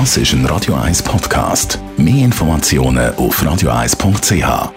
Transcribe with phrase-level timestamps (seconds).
[0.00, 1.78] Das ist ein Radio 1 Podcast.
[1.96, 4.72] Mehr Informationen auf radio1.ch.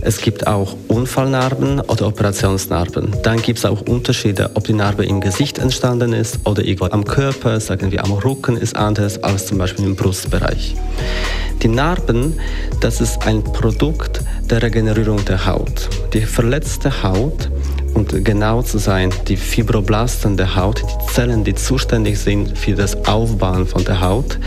[0.00, 3.16] Es gibt auch Unfallnarben oder Operationsnarben.
[3.24, 7.04] Dann gibt es auch Unterschiede, ob die Narbe im Gesicht entstanden ist oder irgendwo am
[7.04, 10.76] Körper, sagen wir am Rücken, ist anders als zum Beispiel im Brustbereich.
[11.62, 12.38] Die Narben,
[12.80, 15.88] das ist ein Produkt der Regenerierung der Haut.
[16.12, 17.50] Die verletzte Haut
[17.94, 22.94] und genau zu sein, die Fibroblasten der Haut, die Zellen, die zuständig sind für das
[23.06, 24.38] Aufbauen von der Haut,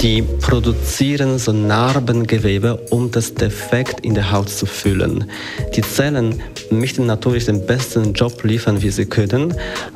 [0.00, 5.24] die produzieren so Narbengewebe, um das Defekt in der Haut zu füllen.
[5.74, 6.40] Die Zellen
[6.70, 9.54] möchten natürlich den besten Job liefern, wie sie können,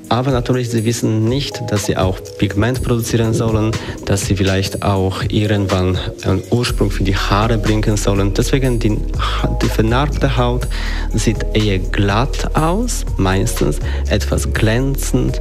[0.08, 3.70] aber natürlich sie wissen nicht, dass sie auch Pigment produzieren sollen,
[4.04, 8.34] dass sie vielleicht auch irgendwann einen Ursprung für die Haare bringen sollen.
[8.34, 8.98] Deswegen die,
[9.62, 10.66] die vernarbte Haut
[11.14, 13.78] sieht eher glatt aus, meistens
[14.10, 15.40] etwas glänzend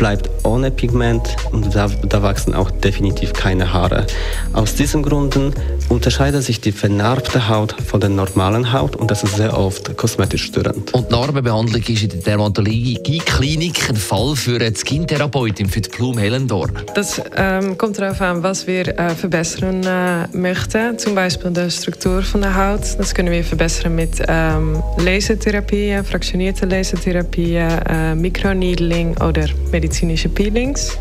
[0.00, 4.06] bleibt ohne Pigment und da, da, wachsen auch definitiv keine Haare.
[4.54, 5.52] Aus diesen Gründen
[5.90, 10.44] unterscheidet sich die vernarbte Haut von der normalen Haut und das ist sehr oft kosmetisch
[10.44, 10.92] störend.
[10.94, 16.16] Und die Narbenbehandlung ist in der Dermatologie-Klinik ein Fall für eine Skin-Therapeutin, für die Blum
[16.16, 16.72] Hellendorn.
[16.94, 20.98] Das ähm, kommt darauf an, was wir äh, verbessern äh, möchten.
[20.98, 22.98] Zum Beispiel die Struktur von der Haut.
[22.98, 30.98] Das können wir verbessern mit ähm, Lasertherapie, fraktionierte Lasertherapie, äh, Mikroneedling oder Medizin medizinische Peelings.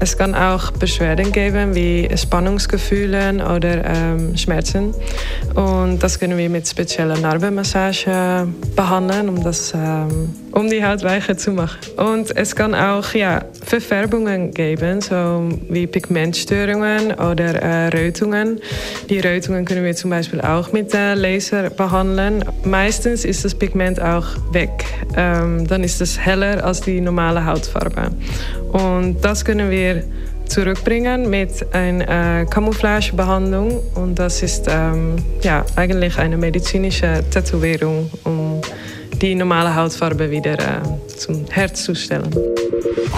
[0.00, 4.94] Es kann auch Beschwerden geben wie Spannungsgefühle oder ähm, Schmerzen.
[5.54, 11.36] Und das können wir mit spezieller Narbenmassage behandeln, um, das, ähm, um die Haut weicher
[11.36, 11.78] zu machen.
[11.96, 18.60] Und es kann auch ja, Verfärbungen geben, so wie Pigmentstörungen oder äh, Rötungen.
[19.10, 22.44] Die Rötungen können wir zum Beispiel auch mit Laser behandeln.
[22.64, 24.84] Meistens ist das Pigment auch weg.
[25.16, 28.10] Ähm, dann ist es heller als die normale Hautfarbe.
[28.72, 29.87] Und das können wir
[30.46, 33.80] zurückbringen mit einer äh, Camouflagebehandlung.
[33.94, 38.60] Und das ist ähm, ja, eigentlich eine medizinische Tätowierung, um
[39.20, 42.34] die normale Hautfarbe wieder äh, zum Herz zu stellen.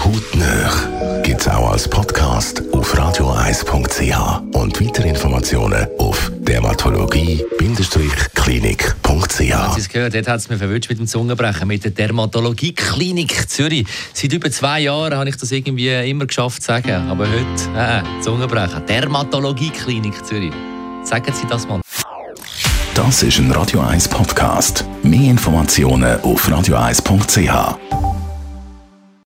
[0.03, 9.37] Hautnöch gibt es auch als Podcast auf radioeis.ch und weitere Informationen auf dermatologie-klinik.ch.
[9.37, 13.87] Sie es gehört hat es mir verwünscht mit dem Zungenbrechen, mit der Dermatologie-Klinik Zürich.
[14.13, 17.45] Seit über zwei Jahren habe ich das irgendwie immer geschafft zu sagen, aber heute,
[17.77, 20.51] äh, Zungenbrechen, Dermatologie-Klinik Zürich.
[21.03, 21.79] Sagen Sie das mal.
[22.95, 24.83] Das ist ein Radio 1 Podcast.
[25.03, 28.00] Mehr Informationen auf radioeis.ch.